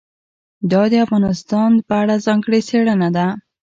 [0.71, 3.27] دا د افغانستان په اړه ځانګړې څېړنه ده.